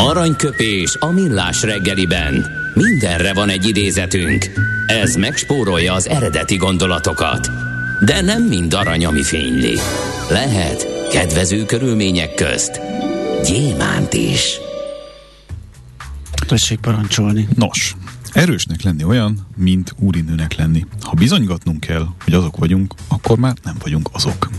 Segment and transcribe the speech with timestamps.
[0.00, 2.46] Aranyköpés a millás reggeliben.
[2.74, 4.46] Mindenre van egy idézetünk.
[4.86, 7.50] Ez megspórolja az eredeti gondolatokat.
[8.04, 9.78] De nem mind arany, ami fényli.
[10.30, 12.80] Lehet kedvező körülmények közt
[13.44, 14.58] gyémánt is.
[16.46, 17.48] Tessék parancsolni.
[17.54, 17.96] Nos,
[18.32, 20.86] erősnek lenni olyan, mint úrinőnek lenni.
[21.02, 24.50] Ha bizonygatnunk kell, hogy azok vagyunk, akkor már nem vagyunk azok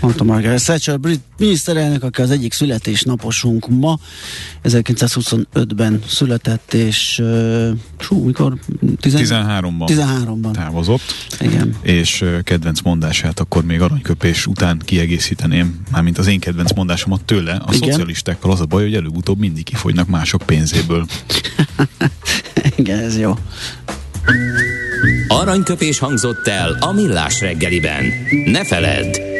[0.00, 3.98] mondta Margaret Thatcher, brit miniszterelnök, aki az egyik születésnaposunk ma,
[4.64, 7.22] 1925-ben született, és
[7.98, 8.58] hú, mikor?
[9.02, 11.14] 13-ban 13-ban távozott.
[11.40, 11.74] Igen.
[11.82, 17.52] És kedvenc mondását akkor még aranyköpés után kiegészíteném, mármint az én kedvenc mondásomat tőle.
[17.52, 17.90] A Igen.
[17.90, 21.06] szocialistákkal az a baj, hogy előbb-utóbb mindig kifogynak mások pénzéből.
[22.76, 23.34] Igen, ez jó.
[25.28, 28.04] Aranyköpés hangzott el a millás reggeliben.
[28.44, 29.16] Ne feledd,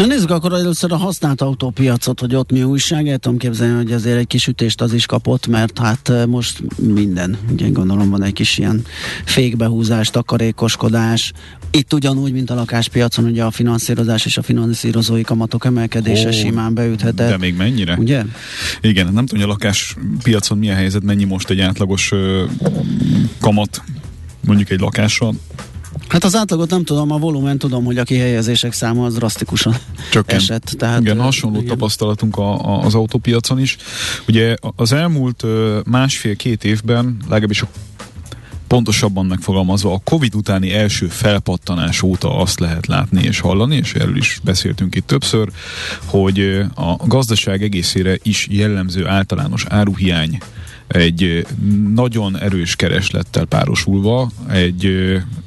[0.00, 3.08] Na nézzük akkor először a használt autópiacot, hogy ott mi újság.
[3.08, 7.38] El tudom képzelni, hogy azért egy kis ütést az is kapott, mert hát most minden,
[7.50, 8.84] ugye gondolom van egy kis ilyen
[9.24, 11.32] fékbehúzás, takarékoskodás.
[11.70, 16.74] Itt ugyanúgy, mint a lakáspiacon, ugye a finanszírozás és a finanszírozói kamatok emelkedése oh, simán
[16.74, 17.30] beüthetett.
[17.30, 17.96] De még mennyire?
[17.98, 18.24] Ugye?
[18.80, 22.42] Igen, nem tudom, hogy a lakáspiacon milyen helyzet, mennyi most egy átlagos uh,
[23.40, 23.82] kamat
[24.40, 25.32] mondjuk egy lakásra,
[26.10, 29.76] Hát az átlagot nem tudom, a volumen tudom, hogy a kihelyezések száma az drasztikusan
[30.10, 30.36] Csökken.
[30.36, 30.64] esett.
[30.64, 31.68] Tehát, igen, hasonló igen.
[31.68, 33.76] tapasztalatunk a, a, az autópiacon is.
[34.28, 35.44] Ugye az elmúlt
[35.84, 37.68] másfél-két évben, legalábbis a
[38.66, 44.16] pontosabban megfogalmazva a Covid utáni első felpattanás óta azt lehet látni és hallani, és erről
[44.16, 45.48] is beszéltünk itt többször,
[46.04, 50.38] hogy a gazdaság egészére is jellemző általános áruhiány
[50.90, 51.46] egy
[51.94, 54.86] nagyon erős kereslettel párosulva egy,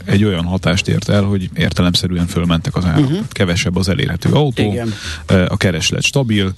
[0.05, 2.99] egy olyan hatást ért el, hogy értelemszerűen fölmentek az árak.
[2.99, 3.27] Uh-huh.
[3.29, 4.93] Kevesebb az elérhető autó, Igen.
[5.47, 6.53] a kereslet stabil,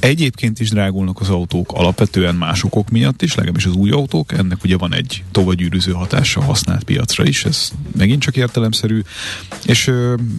[0.00, 4.32] Egyébként is drágulnak az autók alapvetően más okok miatt is, legalábbis az új autók.
[4.32, 9.02] Ennek ugye van egy tovagyűrűző hatása a használt piacra is, ez megint csak értelemszerű.
[9.64, 9.90] És,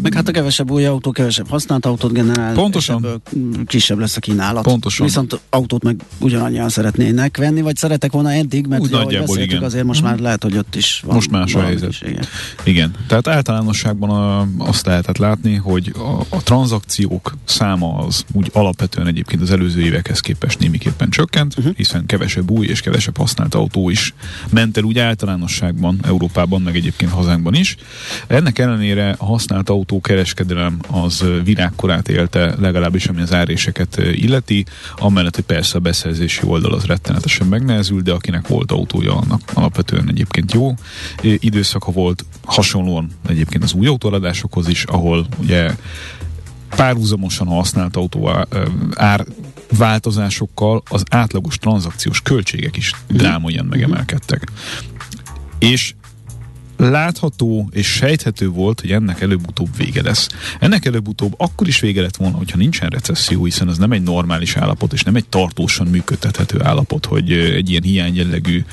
[0.01, 2.53] Meg hát a kevesebb új autó, kevesebb használt autót generál.
[2.53, 3.21] Pontosan.
[3.65, 4.63] kisebb lesz a kínálat.
[4.63, 5.05] Pontosan.
[5.05, 9.63] Viszont autót meg ugyanannyian szeretnének venni, vagy szeretek volna eddig, mert Úgy nagyjából igen.
[9.63, 11.15] azért most már lehet, hogy ott is van.
[11.15, 11.89] Most más a helyzet.
[11.89, 12.23] Is, igen.
[12.63, 12.91] igen.
[13.07, 19.27] Tehát általánosságban a, azt lehetett látni, hogy a, a tranzakciók száma az úgy alapvetően egyébként
[19.29, 21.75] egyébként az előző évekhez képest némiképpen csökkent, uh-huh.
[21.75, 24.13] hiszen kevesebb új és kevesebb használt autó is
[24.49, 27.75] ment el úgy általánosságban Európában, meg egyébként hazánkban is.
[28.27, 34.65] Ennek ellenére a használt autó kereskedelem az virágkorát élte, legalábbis ami az áréseket illeti,
[34.95, 40.09] amellett, hogy persze a beszerzési oldal az rettenetesen megnehezült, de akinek volt autója, annak alapvetően
[40.09, 40.73] egyébként jó
[41.21, 45.75] időszaka volt, hasonlóan egyébként az új autóadásokhoz is, ahol ugye
[46.75, 48.45] párhuzamosan használt autó
[48.93, 49.25] ár
[49.77, 53.17] változásokkal az átlagos tranzakciós költségek is mhm.
[53.17, 54.51] drámaian megemelkedtek.
[55.59, 55.93] És
[56.79, 60.27] látható és sejthető volt, hogy ennek előbb-utóbb vége lesz.
[60.59, 64.55] Ennek előbb-utóbb akkor is vége lett volna, hogyha nincsen recesszió, hiszen ez nem egy normális
[64.55, 68.63] állapot, és nem egy tartósan működtethető állapot, hogy egy ilyen hiányjellegű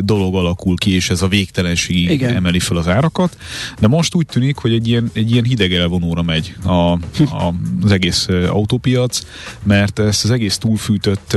[0.00, 2.34] dolog alakul ki, és ez a végtelenség Igen.
[2.34, 3.36] emeli fel az árakat.
[3.78, 7.92] De most úgy tűnik, hogy egy ilyen, egy ilyen hideg elvonóra megy a, a, az
[7.92, 9.20] egész autópiac,
[9.62, 11.36] mert ezt az egész túlfűtött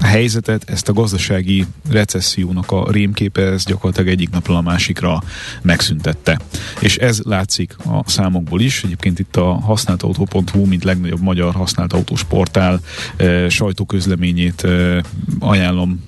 [0.00, 5.22] helyzetet, ezt a gazdasági recessziónak a rémképe, ez gyakorlatilag egyik napról a másikra
[5.62, 6.40] megszüntette.
[6.80, 8.84] És ez látszik a számokból is.
[8.84, 12.80] Egyébként itt a használtautó.hu, mint legnagyobb magyar használt autós portál
[13.16, 15.02] e, sajtóközleményét e,
[15.38, 16.02] ajánlom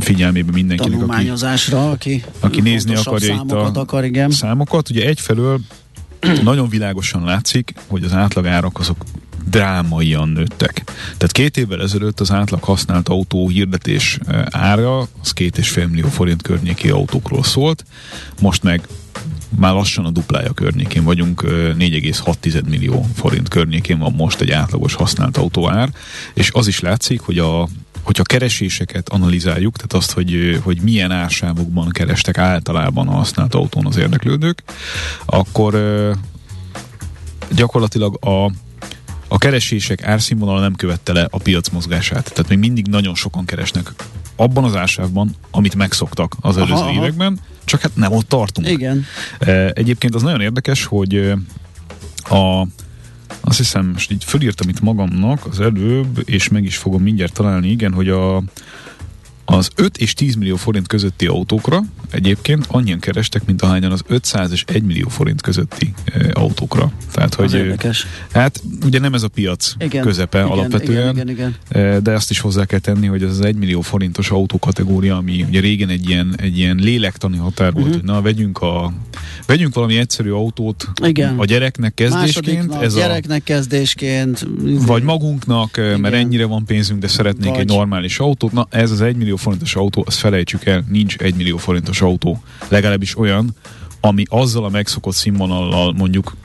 [0.00, 1.30] figyelmébe mindenkinek, aki,
[1.70, 4.30] aki, aki nézni akarja itt a akar, igen.
[4.30, 4.90] számokat.
[4.90, 5.60] Ugye egyfelől
[6.42, 8.96] nagyon világosan látszik, hogy az átlagárak azok
[9.44, 10.82] drámaian nőttek.
[11.04, 15.86] Tehát két évvel ezelőtt az átlag használt autó hirdetés eh, ára az két és fél
[15.86, 17.84] millió forint környéki autókról szólt,
[18.40, 18.88] most meg
[19.58, 24.94] már lassan a duplája környékén vagyunk, 4,6 eh, millió forint környékén van most egy átlagos
[24.94, 25.88] használt autóár,
[26.34, 27.68] és az is látszik, hogy a
[28.02, 33.86] hogyha kereséseket analizáljuk, tehát azt, hogy, eh, hogy milyen ársávokban kerestek általában a használt autón
[33.86, 34.62] az érdeklődők,
[35.24, 35.74] akkor
[37.54, 38.50] gyakorlatilag a
[39.34, 42.32] a keresések árszínvonala nem követte le a piac mozgását.
[42.34, 43.92] Tehát még mindig nagyon sokan keresnek
[44.36, 48.68] abban az ársávban, amit megszoktak az előző aha, években, csak hát nem ott tartunk.
[48.68, 49.04] Igen.
[49.72, 51.32] Egyébként az nagyon érdekes, hogy
[52.30, 52.66] a
[53.40, 57.70] azt hiszem, most így fölírtam itt magamnak az előbb, és meg is fogom mindjárt találni,
[57.70, 58.42] igen, hogy a
[59.44, 64.52] az 5 és 10 millió forint közötti autókra egyébként annyian kerestek, mint ahányan az 500
[64.52, 66.92] és 1 millió forint közötti e, autókra.
[67.12, 68.06] Tehát, hogy, érdekes.
[68.32, 72.02] Hát ugye nem ez a piac igen, közepe igen, alapvetően, igen, igen, igen.
[72.02, 75.60] de azt is hozzá kell tenni, hogy ez az 1 millió forintos autókategória, ami ugye
[75.60, 78.00] régen egy ilyen, egy ilyen lélektani határ volt, uh-huh.
[78.00, 78.92] hogy na vegyünk, a,
[79.46, 81.38] vegyünk valami egyszerű autót igen.
[81.38, 82.66] a gyereknek kezdésként.
[82.66, 84.46] Nap, ez gyereknek a, kezdésként.
[84.86, 86.00] Vagy magunknak, igen.
[86.00, 87.60] mert ennyire van pénzünk, de szeretnénk vagy.
[87.60, 88.52] egy normális autót.
[88.52, 92.00] Na ez az 1 millió millió forintos autó, azt felejtsük el, nincs egy millió forintos
[92.00, 92.42] autó.
[92.68, 93.54] Legalábbis olyan,
[94.00, 96.36] ami azzal a megszokott színvonallal mondjuk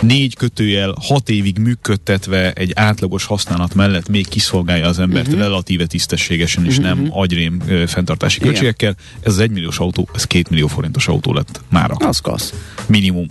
[0.00, 5.42] négy kötőjel hat évig működtetve egy átlagos használat mellett még kiszolgálja az embert uh-huh.
[5.42, 6.94] relatíve tisztességesen, és uh-huh.
[6.94, 7.18] nem mhm.
[7.18, 8.48] agyrém ö, fenntartási Igen.
[8.48, 8.96] költségekkel.
[9.20, 11.94] Ez az egymilliós autó, ez két millió forintos autó lett mára.
[11.94, 12.54] Az kasz.
[12.86, 13.26] Minimum.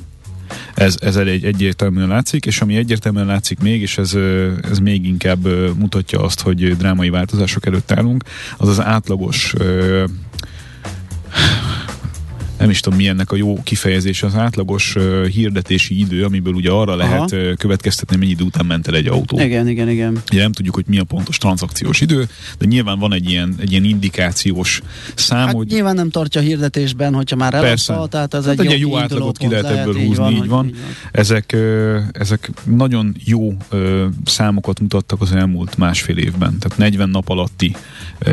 [0.74, 4.18] Ez, ez egy, egyértelműen látszik, és ami egyértelműen látszik még, és ez,
[4.72, 8.24] ez még inkább mutatja azt, hogy drámai változások előtt állunk,
[8.58, 9.54] az az átlagos
[12.62, 16.70] nem is tudom mi ennek a jó kifejezés, az átlagos uh, hirdetési idő, amiből ugye
[16.70, 19.40] arra lehet uh, következtetni, mennyi idő után ment el egy autó.
[19.40, 20.22] Igen, igen, igen.
[20.32, 22.28] Ugye nem tudjuk, hogy mi a pontos tranzakciós idő,
[22.58, 24.82] de nyilván van egy ilyen, egy ilyen indikációs
[25.16, 25.68] szám, hát hogy...
[25.68, 29.38] Nyilván nem tartja hirdetésben, hogyha már eladta, tehát ez hát egy, egy jó, jó átlagot
[29.38, 30.32] ki lehet ebből húzni, így van.
[30.34, 30.66] Így van.
[30.66, 30.74] Így van.
[31.12, 33.54] Ezek, uh, ezek nagyon jó
[34.26, 37.76] számokat mutattak az elmúlt másfél évben, tehát 40 nap alatti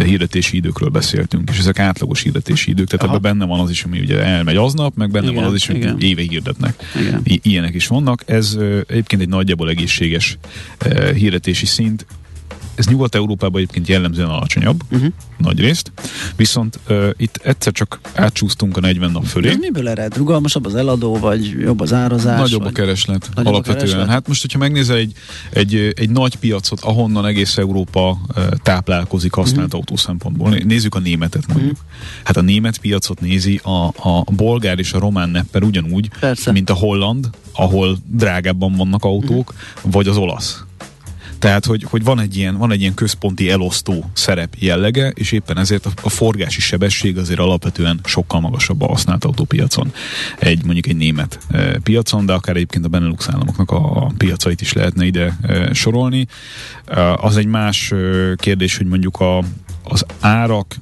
[0.05, 3.15] hirdetési időkről beszéltünk, és ezek átlagos hirdetési idők, tehát Aha.
[3.15, 5.67] ebben benne van az is, ami ugye elmegy aznap, meg benne igen, van az is,
[5.67, 6.75] hogy éve hirdetnek.
[7.01, 7.21] Igen.
[7.25, 8.23] I- ilyenek is vannak.
[8.27, 8.57] Ez
[8.87, 10.39] egyébként egy nagyjából egészséges
[11.15, 12.07] hirdetési szint
[12.79, 15.13] ez Nyugat-Európában egyébként jellemzően alacsonyabb, uh-huh.
[15.37, 15.93] nagy részt,
[16.37, 19.49] viszont uh, itt egyszer csak átcsúsztunk a 40 nap fölé.
[19.49, 20.17] Ez miből ered?
[20.17, 22.39] Rugalmasabb az eladó, vagy jobb az árazás?
[22.41, 22.71] Nagyobb vagy...
[22.71, 23.87] a kereslet, nagyobb alapvetően.
[23.87, 24.09] A kereslet?
[24.09, 25.13] Hát most, hogyha megnézel egy,
[25.51, 29.81] egy, egy nagy piacot, ahonnan egész Európa uh, táplálkozik használt uh-huh.
[29.81, 31.73] autó szempontból, nézzük a németet mondjuk.
[31.73, 31.89] Uh-huh.
[32.25, 36.53] Hát a német piacot nézi a, a bolgár és a román nepper ugyanúgy, Persze.
[36.53, 39.93] mint a holland, ahol drágábban vannak autók, uh-huh.
[39.93, 40.67] vagy az olasz
[41.39, 45.59] tehát, hogy, hogy van, egy ilyen, van egy ilyen központi elosztó szerep jellege, és éppen
[45.59, 49.93] ezért a, a forgási sebesség azért alapvetően sokkal magasabb a használt autópiacon.
[50.39, 54.61] Egy mondjuk egy német e, piacon, de akár egyébként a Benelux államoknak a, a piacait
[54.61, 56.27] is lehetne ide e, sorolni.
[56.87, 57.97] E, az egy más e,
[58.37, 59.39] kérdés, hogy mondjuk a,
[59.83, 60.77] az árak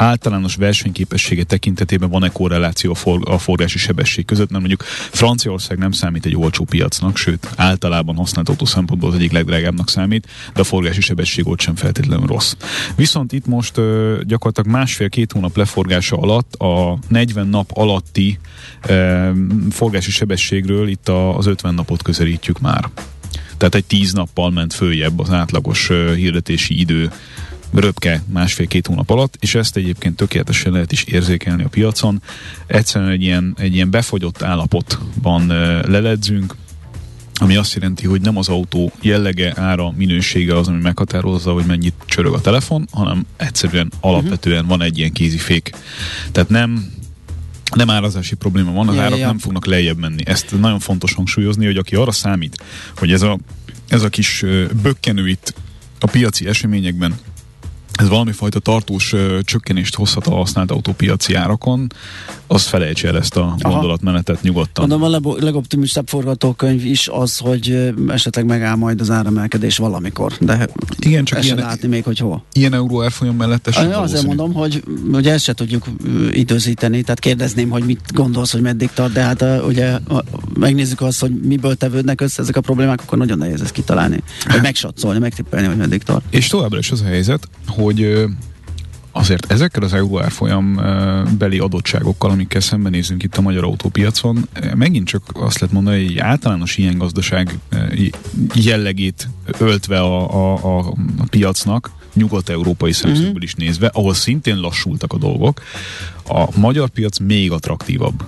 [0.00, 6.26] általános versenyképessége tekintetében van-e korreláció a, a forgási sebesség között, mert mondjuk Franciaország nem számít
[6.26, 11.00] egy olcsó piacnak, sőt általában használt autó szempontból az egyik legdrágábbnak számít, de a forgási
[11.00, 12.54] sebesség ott sem feltétlenül rossz.
[12.96, 18.38] Viszont itt most ö, gyakorlatilag másfél-két hónap leforgása alatt a 40 nap alatti
[18.86, 19.30] ö,
[19.70, 22.88] forgási sebességről itt a, az 50 napot közelítjük már.
[23.56, 27.10] Tehát egy 10 nappal ment följebb az átlagos ö, hirdetési idő
[27.74, 32.22] röpke másfél-két hónap alatt, és ezt egyébként tökéletesen lehet is érzékelni a piacon.
[32.66, 35.46] Egyszerűen egy ilyen, egy ilyen befogyott állapotban
[35.86, 36.54] leledzünk,
[37.40, 41.94] ami azt jelenti, hogy nem az autó jellege, ára, minősége az, ami meghatározza, hogy mennyit
[42.04, 45.70] csörög a telefon, hanem egyszerűen alapvetően van egy ilyen kézifék.
[46.32, 46.98] Tehát nem
[47.74, 49.26] nem árazási probléma van, az ja, árak ja.
[49.26, 50.22] nem fognak lejjebb menni.
[50.26, 52.62] Ezt nagyon fontos hangsúlyozni, hogy aki arra számít,
[52.96, 53.38] hogy ez a,
[53.88, 54.44] ez a kis
[54.82, 55.54] bökkenő itt
[56.00, 57.14] a piaci eseményekben
[58.00, 61.92] ez valami fajta tartós ö, csökkenést hozhat a használt autópiaci árakon,
[62.46, 64.88] az felejtse el ezt a gondolatmenetet nyugodtan.
[64.88, 71.24] Mondom, a legoptimistább forgatókönyv is az, hogy esetleg megáll majd az áremelkedés valamikor, de Igen,
[71.24, 72.44] csak ilyen, látni még, hogy hol.
[72.52, 75.84] Ilyen euró árfolyam mellett esetleg Azért mondom, hogy, hogy ezt se tudjuk
[76.32, 79.98] időzíteni, tehát kérdezném, hogy mit gondolsz, hogy meddig tart, de hát ugye
[80.58, 84.62] megnézzük azt, hogy miből tevődnek össze ezek a problémák, akkor nagyon nehéz ezt kitalálni, vagy
[84.70, 86.24] megsatszolni, megtippelni, hogy meddig tart.
[86.30, 87.89] És továbbra is az a helyzet, hogy
[89.12, 90.80] azért ezekkel az euró árfolyam
[91.38, 96.18] beli adottságokkal, amikkel szembenézünk itt a magyar autópiacon, megint csak azt lehet mondani, hogy egy
[96.18, 97.58] általános ilyen gazdaság
[98.54, 99.28] jellegét
[99.58, 100.94] öltve a, a, a,
[101.30, 103.42] piacnak, nyugat-európai szemszögből uh-huh.
[103.42, 105.62] is nézve, ahol szintén lassultak a dolgok,
[106.28, 108.24] a magyar piac még attraktívabb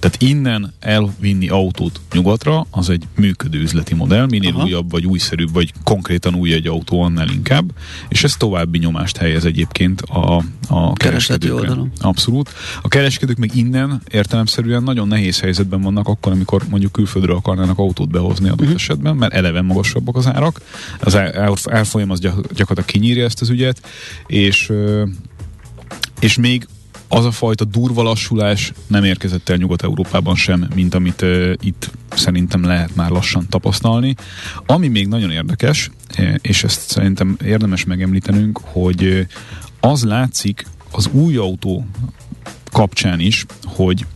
[0.00, 4.64] Tehát innen elvinni autót nyugatra, az egy működő üzleti modell, minél Aha.
[4.64, 7.72] újabb, vagy újszerűbb, vagy konkrétan új egy autó, annál inkább,
[8.08, 11.72] és ez további nyomást helyez egyébként a, a kereskedőkre.
[12.00, 12.50] Abszolút.
[12.82, 18.08] A kereskedők meg innen értelemszerűen nagyon nehéz helyzetben vannak akkor, amikor mondjuk külföldről akarnának autót
[18.08, 18.74] behozni adott uh-huh.
[18.74, 20.60] esetben, mert eleve magasabbak az árak,
[21.00, 23.82] az árfolyam az gyakorlatilag kinyírja ezt az ügyet,
[24.26, 24.72] és
[26.20, 26.66] és még
[27.12, 32.64] az a fajta durva lassulás nem érkezett el Nyugat-Európában sem, mint amit uh, itt szerintem
[32.64, 34.14] lehet már lassan tapasztalni.
[34.66, 35.90] Ami még nagyon érdekes,
[36.40, 39.26] és ezt szerintem érdemes megemlítenünk, hogy
[39.80, 41.86] az látszik az új autó
[42.72, 44.06] kapcsán is, hogy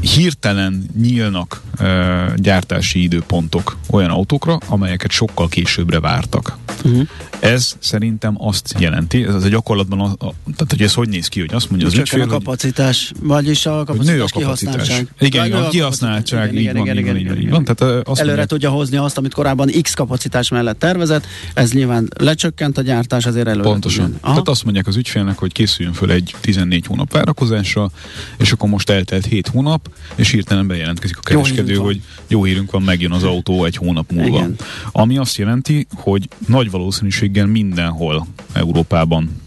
[0.00, 6.56] hirtelen nyílnak uh, gyártási időpontok olyan autókra, amelyeket sokkal későbbre vártak.
[6.84, 7.08] Uh-huh.
[7.40, 11.40] Ez szerintem azt jelenti, ez a gyakorlatban, a, a, tehát hogy ez hogy néz ki,
[11.40, 15.02] hogy azt mondja az ügyfél, a kapacitás, vagyis a kapacitás, nő a kapacitás.
[15.18, 17.64] Igen, a, a kihasználtság, van, így van, így van.
[17.64, 22.78] Tehát azt Előre tudja hozni azt, amit korábban X kapacitás mellett tervezett, ez nyilván lecsökkent
[22.78, 24.18] a gyártás, azért előre Pontosan.
[24.22, 27.90] Tehát azt mondják az ügyfélnek, hogy készüljön föl egy 14 hónap várakozásra,
[28.38, 32.70] és akkor most eltelt 7 hónap, és hirtelen bejelentkezik a kereskedő, jó hogy jó hírünk
[32.70, 34.36] van, megjön az autó egy hónap múlva.
[34.36, 34.56] Igen.
[34.92, 39.46] Ami azt jelenti, hogy nagy valószínűséggel mindenhol Európában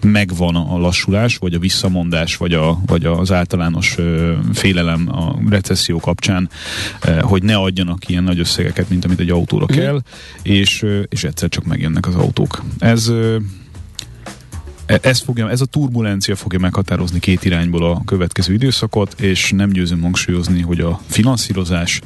[0.00, 6.00] megvan a lassulás, vagy a visszamondás, vagy, a, vagy az általános ö, félelem a recesszió
[6.00, 6.48] kapcsán,
[7.04, 9.76] ö, hogy ne adjanak ilyen nagy összegeket, mint amit egy autóra mm.
[9.76, 10.02] kell,
[10.42, 12.62] és, ö, és egyszer csak megjönnek az autók.
[12.78, 13.36] Ez ö,
[14.86, 20.00] ez, fogja, ez a turbulencia fogja meghatározni két irányból a következő időszakot, és nem győzöm
[20.00, 22.00] hangsúlyozni, hogy a finanszírozás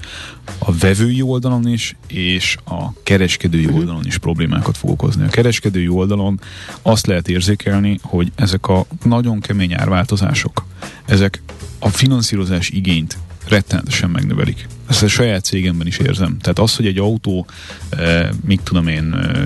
[0.59, 3.79] a vevői oldalon is, és a kereskedői uh-huh.
[3.79, 5.25] oldalon is problémákat fog okozni.
[5.25, 6.41] A kereskedői oldalon
[6.83, 10.65] azt lehet érzékelni, hogy ezek a nagyon kemény árváltozások,
[11.05, 11.43] ezek
[11.79, 13.19] a finanszírozás igényt
[13.51, 14.67] rettenetesen megnövelik.
[14.89, 16.39] Ezt a saját cégemben is érzem.
[16.39, 17.47] Tehát az, hogy egy autó,
[17.91, 19.43] eh, mit tudom én, eh,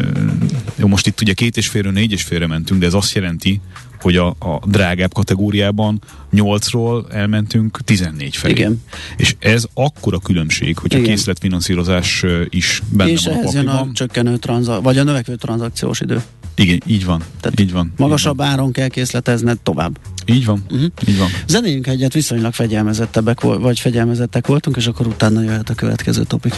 [0.77, 3.61] jó, most itt ugye két és félről négy és félre mentünk, de ez azt jelenti,
[4.05, 8.53] hogy a, a drágább kategóriában 8-ról elmentünk 14 felé.
[8.53, 8.83] Igen.
[9.17, 14.37] És ez akkora különbség, hogy a készletfinanszírozás is benne és van a jön a csökkenő
[14.37, 16.23] tranza- vagy a növekvő tranzakciós idő.
[16.55, 17.23] Igen, így van.
[17.41, 17.93] Tehát így van.
[17.97, 18.47] Magasabb így van.
[18.47, 19.99] áron kell készletezned tovább.
[20.27, 20.65] Így van.
[20.71, 20.91] Uh-huh.
[21.09, 21.29] Így van.
[21.47, 26.55] Zenéljünk egyet, viszonylag fegyelmezettebbek vagy fegyelmezettek voltunk, és akkor utána jöhet a következő topik.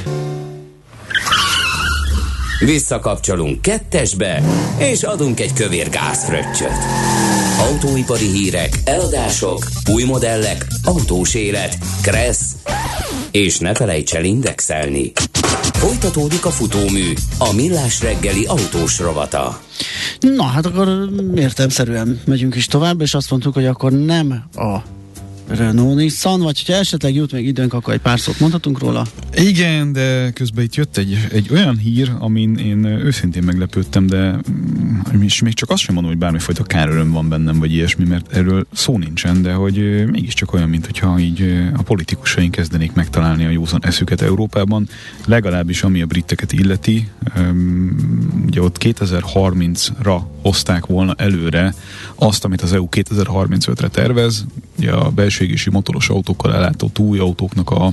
[2.59, 4.43] Visszakapcsolunk kettesbe,
[4.79, 6.79] és adunk egy kövér gázfröccsöt.
[7.59, 12.53] Autóipari hírek, eladások, új modellek, autós élet, kressz,
[13.31, 15.13] és ne felejts el indexelni.
[15.73, 19.61] Folytatódik a futómű, a millás reggeli autós rovata.
[20.21, 24.77] Na, hát akkor értelmszerűen megyünk is tovább, és azt mondtuk, hogy akkor nem a
[25.57, 29.07] Renault Nissan, vagy hogyha esetleg jut még időnk, akkor egy pár szót mondhatunk róla?
[29.35, 35.23] Igen, de közben itt jött egy, egy olyan hír, amin én őszintén meglepődtem, de mm,
[35.23, 38.67] és még csak azt sem mondom, hogy bármifajta káröröm van bennem, vagy ilyesmi, mert erről
[38.73, 43.81] szó nincsen, de hogy mégiscsak olyan, mint hogyha így a politikusaink kezdenék megtalálni a józan
[43.85, 44.89] eszüket Európában,
[45.27, 47.09] legalábbis ami a briteket illeti,
[48.47, 51.75] ugye ott 2030-ra hozták volna előre
[52.15, 54.45] azt, amit az EU 2035-re tervez,
[54.79, 57.93] ugye a belső égési motoros autókkal ellátott új autóknak a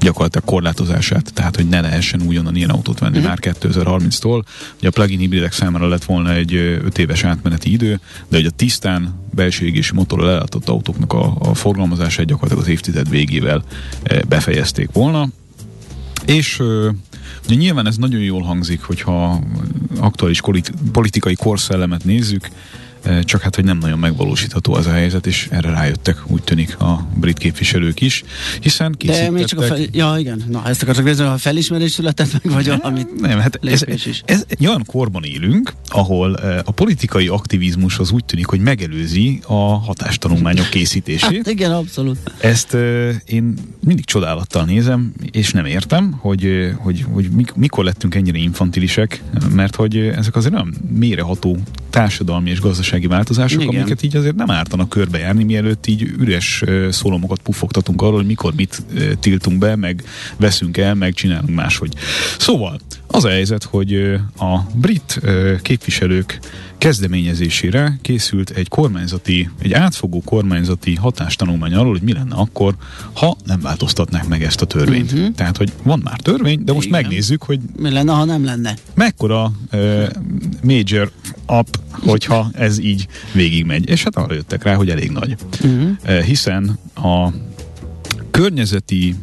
[0.00, 3.28] gyakorlatilag korlátozását, tehát hogy ne lehessen újonnan ilyen autót venni uh-huh.
[3.28, 4.44] már 2030-tól.
[4.78, 8.50] Ugye a plug-in hibridek számára lett volna egy 5 éves átmeneti idő, de hogy a
[8.50, 13.64] tisztán belső égési motorral ellátott autóknak a, a forgalmazását gyakorlatilag az évtized végével
[14.28, 15.28] befejezték volna.
[16.26, 16.62] És
[17.46, 19.40] Ugye nyilván ez nagyon jól hangzik, hogyha
[19.98, 20.40] aktuális
[20.92, 22.48] politikai korszellemet nézzük,
[23.24, 27.08] csak hát, hogy nem nagyon megvalósítható az a helyzet, és erre rájöttek, úgy tűnik a
[27.14, 28.24] brit képviselők is,
[28.60, 29.30] hiszen készítettek...
[29.30, 29.78] De még csak a fel...
[29.92, 30.42] Ja, igen.
[30.48, 34.22] Na, ezt akartak nézni, a felismerés született meg, vagy valami Nem, hát ez, is.
[34.24, 36.32] ez egy olyan korban élünk, ahol
[36.64, 41.36] a politikai aktivizmus az úgy tűnik, hogy megelőzi a hatástanulmányok készítését.
[41.36, 42.18] Hát igen, abszolút.
[42.40, 42.74] Ezt
[43.26, 49.22] én mindig csodálattal nézem, és nem értem, hogy, hogy, hogy mikor lettünk ennyire infantilisek,
[49.54, 51.58] mert hogy ezek azért nem méreható
[51.90, 53.74] társadalmi és gazdasági változások, Igen.
[53.74, 58.82] amiket így azért nem ártanak körbejárni, mielőtt így üres szólomokat pufogtatunk arról, hogy mikor mit
[59.20, 60.02] tiltunk be, meg
[60.36, 61.92] veszünk el, meg csinálunk máshogy.
[62.38, 63.94] Szóval, az a helyzet, hogy
[64.38, 65.20] a brit
[65.62, 66.38] képviselők
[66.78, 72.74] kezdeményezésére készült egy kormányzati, egy átfogó kormányzati hatástanulmány arról, hogy mi lenne akkor,
[73.12, 75.12] ha nem változtatnák meg ezt a törvényt.
[75.12, 75.34] Uh-huh.
[75.34, 77.00] Tehát, hogy van már törvény, de most Igen.
[77.00, 78.76] megnézzük, hogy mi lenne, ha nem lenne.
[78.94, 80.06] Mekkora uh,
[80.62, 81.10] major
[81.46, 83.88] up hogyha ez így végigmegy.
[83.88, 85.36] És hát arra jöttek rá, hogy elég nagy.
[85.64, 86.20] Uh-huh.
[86.20, 87.28] Hiszen a
[88.30, 89.14] környezeti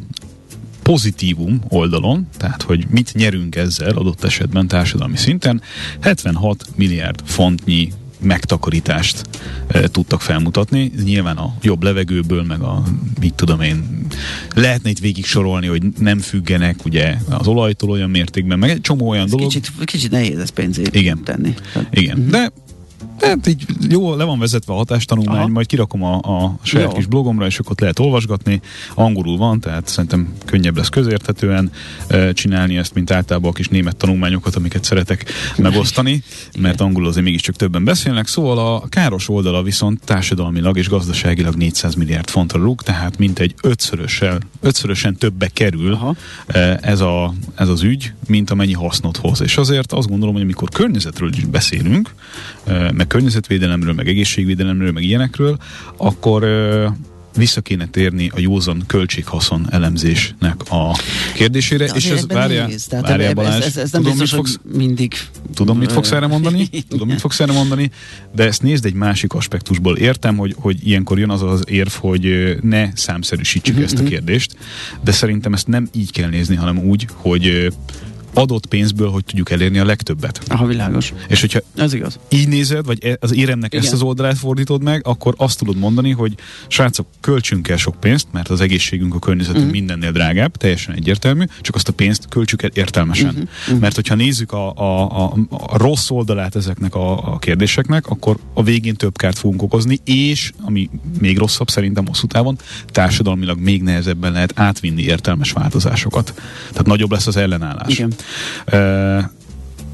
[0.84, 5.62] pozitívum oldalon, tehát hogy mit nyerünk ezzel adott esetben társadalmi szinten,
[6.00, 9.22] 76 milliárd fontnyi megtakarítást
[9.66, 10.92] e, tudtak felmutatni.
[11.04, 12.82] Nyilván a jobb levegőből, meg a,
[13.20, 14.06] mit tudom én,
[14.54, 19.08] lehetne itt végig sorolni, hogy nem függenek ugye az olajtól olyan mértékben, meg egy csomó
[19.08, 19.46] olyan ez dolog.
[19.46, 21.24] Kicsit, kicsit nehéz ezt pénzét Igen.
[21.24, 21.54] tenni.
[21.90, 22.32] Igen, uh-huh.
[22.32, 22.52] de
[23.20, 25.48] Hát így jó, le van vezetve a hatástanulmány, Aha.
[25.48, 26.96] majd kirakom a, a saját jó.
[26.96, 28.60] kis blogomra, és akkor ott lehet olvasgatni.
[28.94, 31.70] Angolul van, tehát szerintem könnyebb lesz közérthetően
[32.06, 35.24] e, csinálni ezt, mint általában a kis német tanulmányokat, amiket szeretek
[35.56, 36.22] megosztani,
[36.58, 38.26] mert angolul azért mégiscsak többen beszélnek.
[38.26, 44.42] Szóval a káros oldala viszont társadalmilag és gazdaságilag 400 milliárd fontra rúg, tehát mintegy ötszörösen,
[44.60, 46.14] ötszörösen többbe kerül Aha.
[46.80, 49.40] ez, a, ez az ügy, mint amennyi hasznot hoz.
[49.40, 52.14] És azért azt gondolom, hogy amikor környezetről is beszélünk,
[52.92, 55.56] meg környezetvédelemről, meg egészségvédelemről, meg ilyenekről,
[55.96, 56.44] akkor
[57.36, 60.98] vissza kéne térni a józan költséghaszon elemzésnek a
[61.34, 65.14] kérdésére, és ez várjál, várjál Balázs, ez, ez, ez nem tudom, biztos, mit fogsz, mindig
[65.54, 67.90] tudom, mit fogsz erre mondani, tudom, mit fogsz erre mondani,
[68.34, 69.96] de ezt nézd egy másik aspektusból.
[69.96, 74.10] Értem, hogy, hogy ilyenkor jön az az érv, hogy ne számszerűsítsük ezt a mhm.
[74.10, 74.56] kérdést,
[75.04, 77.72] de szerintem ezt nem így kell nézni, hanem úgy, hogy
[78.34, 80.40] adott pénzből, hogy tudjuk elérni a legtöbbet.
[80.46, 81.12] Aha, világos.
[81.28, 82.18] És hogyha Ez igaz.
[82.28, 83.84] így nézed, vagy e- az éremnek Igen.
[83.84, 86.34] ezt az oldalát fordítod meg, akkor azt tudod mondani, hogy
[86.68, 89.78] srácok, költsünk el sok pénzt, mert az egészségünk, a környezetünk uh-huh.
[89.78, 93.28] mindennél drágább, teljesen egyértelmű, csak azt a pénzt költsük el értelmesen.
[93.28, 93.48] Uh-huh.
[93.66, 93.80] Uh-huh.
[93.80, 98.62] Mert hogyha nézzük a, a, a, a rossz oldalát ezeknek a, a kérdéseknek, akkor a
[98.62, 104.32] végén több kárt fogunk okozni, és ami még rosszabb szerintem hosszú távon, társadalmilag még nehezebben
[104.32, 106.34] lehet átvinni értelmes változásokat.
[106.70, 107.92] Tehát nagyobb lesz az ellenállás.
[107.92, 108.12] Igen.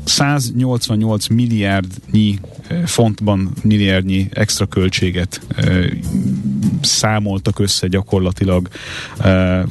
[0.05, 2.39] 188 milliárdnyi
[2.85, 5.41] fontban milliárdnyi extra költséget
[6.81, 8.69] számoltak össze gyakorlatilag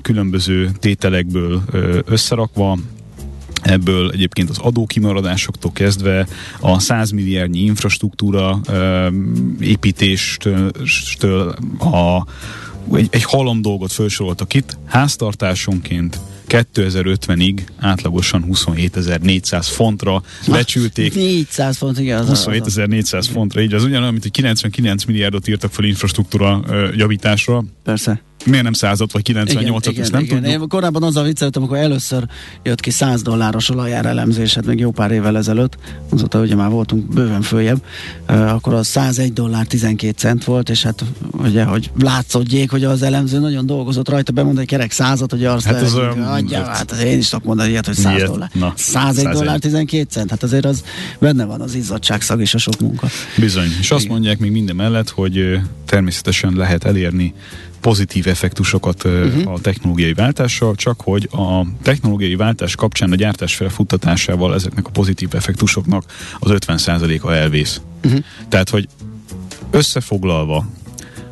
[0.01, 1.63] különböző tételekből
[2.05, 2.77] összerakva,
[3.61, 6.27] Ebből egyébként az adókimaradásoktól kezdve
[6.59, 8.59] a 100 milliárdnyi infrastruktúra
[9.59, 12.25] építéstől a,
[12.95, 21.15] egy, egy halom dolgot felsoroltak itt, háztartásonként 2050-ig átlagosan 27.400 fontra becsülték.
[21.29, 22.25] 400 font, igen.
[22.27, 26.63] 27.400 fontra, így az ugyanolyan, mint hogy 99 milliárdot írtak fel infrastruktúra
[26.95, 27.63] javításra.
[27.83, 30.41] Persze miért nem százat vagy 98-at, ezt nem igen.
[30.41, 30.62] tudjuk.
[30.62, 32.23] Én korábban azzal vicceltem, amikor először
[32.63, 35.78] jött ki 100 dolláros olajár elemzés, hát még jó pár évvel ezelőtt,
[36.10, 37.84] azóta ugye már voltunk bőven följebb,
[38.30, 43.02] uh, akkor az 101 dollár 12 cent volt, és hát ugye, hogy látszódjék, hogy az
[43.02, 46.91] elemző nagyon dolgozott rajta, bemond egy kerek százat, hogy azt hát az olyan, adja, hát
[46.91, 48.49] én is tudok mondani ilyet, hogy 100 ilyet, dollár.
[48.54, 50.84] Na, 101, 101 dollár 12 cent, hát azért az
[51.19, 53.08] benne van az izzadságszag és a sok munka.
[53.38, 53.97] Bizony, és Igen.
[53.97, 57.34] azt mondják még minden mellett, hogy természetesen lehet elérni
[57.81, 59.53] pozitív effektusokat uh-huh.
[59.53, 65.29] a technológiai váltással, csak hogy a technológiai váltás kapcsán a gyártás felfuttatásával ezeknek a pozitív
[65.35, 66.03] effektusoknak
[66.39, 67.81] az 50%-a elvész.
[68.03, 68.23] Uh-huh.
[68.49, 68.87] Tehát, hogy
[69.71, 70.65] összefoglalva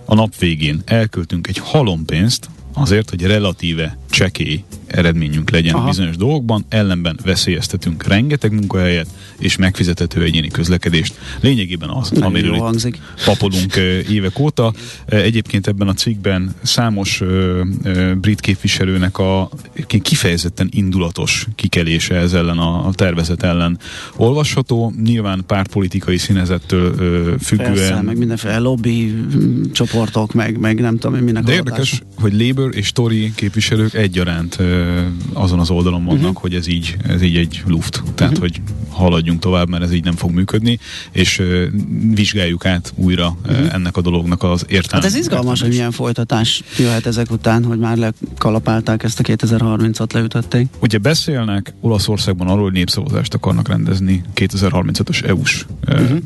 [0.05, 5.87] a nap végén elköltünk egy halompénzt azért, hogy relatíve csekély eredményünk legyen Aha.
[5.87, 9.07] bizonyos dolgokban, ellenben veszélyeztetünk rengeteg munkahelyet
[9.39, 11.19] és megfizethető egyéni közlekedést.
[11.41, 12.99] Lényegében az, Nem amiről itt hangzik.
[13.25, 13.75] papolunk
[14.09, 14.73] évek óta.
[15.05, 17.23] Egyébként ebben a cikkben számos
[18.21, 19.49] brit képviselőnek a
[20.01, 23.79] kifejezetten indulatos kikelése ez ellen a, tervezet ellen
[24.15, 24.93] olvasható.
[25.03, 26.95] Nyilván pártpolitikai színezettől
[27.39, 27.73] függően.
[27.73, 29.15] Persze, meg mindenféle lobby
[29.71, 34.57] csoportok, meg, meg nem tudom, minek De érdekes, hogy Labour és Tory képviselők egyaránt
[35.33, 36.41] azon az oldalon vannak, uh-huh.
[36.41, 38.03] hogy ez így, ez így egy luft.
[38.15, 38.49] Tehát, uh-huh.
[38.49, 40.79] hogy haladjunk tovább, mert ez így nem fog működni,
[41.11, 41.41] és
[42.13, 43.73] vizsgáljuk át újra uh-huh.
[43.73, 44.91] ennek a dolognak az értelmét.
[44.91, 50.13] Hát ez izgalmas, hogy milyen folytatás jöhet ezek után, hogy már lekalapálták ezt a 2030-at,
[50.13, 50.67] leütötték.
[50.79, 56.17] Ugye beszélnek Olaszországban arról, hogy népszavazást akarnak rendezni 2035-ös EU-s uh-huh.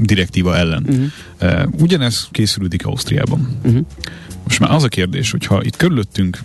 [0.00, 0.86] direktíva ellen.
[0.88, 1.80] Uh-huh.
[1.80, 3.58] Ugyanez készülődik Ausztriában.
[3.64, 3.86] Uh-huh.
[4.44, 6.38] Most már az a kérdés, hogyha itt körülöttünk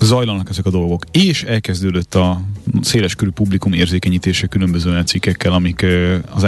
[0.00, 2.40] zajlanak ezek a dolgok, és elkezdődött a
[2.80, 5.86] széleskörű publikum érzékenyítése különböző cikkekkel, amik
[6.30, 6.44] az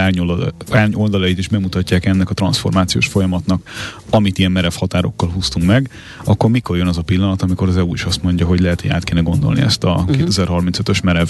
[0.70, 3.70] árnyoldalait is bemutatják ennek a transformációs folyamatnak,
[4.10, 5.90] amit ilyen merev határokkal húztunk meg,
[6.24, 8.90] akkor mikor jön az a pillanat, amikor az EU is azt mondja, hogy lehet, hogy
[8.90, 10.16] át kéne gondolni ezt a uh-huh.
[10.16, 10.26] Mhm.
[10.28, 11.28] 2035-ös merev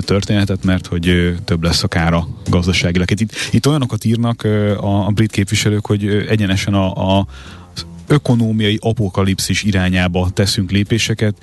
[0.00, 3.10] történetet, mert hogy több lesz a kára gazdaságilag.
[3.10, 4.42] Itt, itt olyanokat írnak
[4.80, 7.26] a, a brit képviselők, hogy egyenesen a, a
[8.08, 11.34] ökonómiai apokalipszis irányába teszünk lépéseket,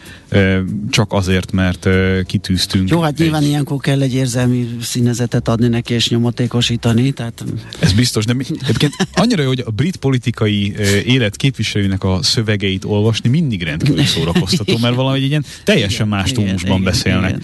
[0.89, 1.87] csak azért, mert
[2.25, 2.89] kitűztünk.
[2.89, 3.47] Jó, hát nyilván egy...
[3.47, 7.11] ilyenkor kell egy érzelmi színezetet adni neki és nyomatékosítani.
[7.11, 7.43] Tehát...
[7.79, 10.73] Ez biztos, de egyébként annyira jó, hogy a brit politikai
[11.05, 16.83] élet képviselőnek a szövegeit olvasni mindig rendkívül szórakoztató, mert valami egy ilyen teljesen más tónusban
[16.83, 17.29] beszélnek.
[17.29, 17.43] Igen.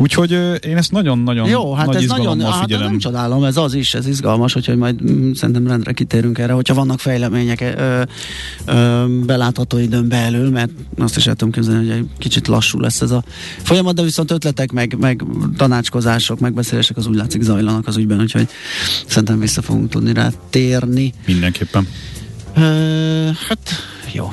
[0.00, 0.30] Úgyhogy
[0.66, 2.86] én ezt nagyon-nagyon Jó, hát nagy ez nagyon, hát figyelem.
[2.86, 6.74] nem csodálom, ez az is, ez izgalmas, hogy majd mm, szerintem rendre kitérünk erre, hogyha
[6.74, 8.02] vannak fejlemények ö,
[8.64, 13.00] ö, belátható időn belül, mert azt is el tudom képzelni, hogy egy kicsit lassú lesz
[13.00, 13.24] ez a
[13.62, 15.24] folyamat, de viszont ötletek, meg, meg
[15.56, 18.48] tanácskozások, megbeszélések az úgy látszik zajlanak az ügyben, úgyhogy
[19.06, 21.12] szerintem vissza fogunk tudni rá térni.
[21.26, 21.88] Mindenképpen.
[22.56, 22.60] Ö,
[23.48, 23.58] hát
[24.12, 24.32] jó.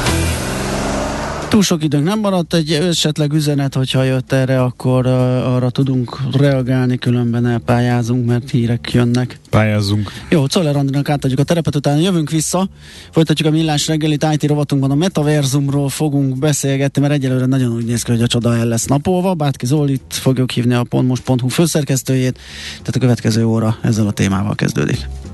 [1.51, 5.11] Túl sok időnk nem maradt, egy esetleg üzenet, hogyha jött erre, akkor uh,
[5.53, 9.39] arra tudunk reagálni, különben elpályázunk, mert hírek jönnek.
[9.49, 10.11] Pályázzunk.
[10.29, 12.69] Jó, Czoller Andrinak átadjuk a terepet, utána jövünk vissza,
[13.11, 18.01] folytatjuk a millás reggelit, IT rovatunkban a metaverzumról fogunk beszélgetni, mert egyelőre nagyon úgy néz
[18.01, 19.33] ki, hogy a csoda el lesz napolva.
[19.33, 25.07] Bátki Zolit fogjuk hívni a pontmos.hu főszerkesztőjét, tehát a következő óra ezzel a témával kezdődik.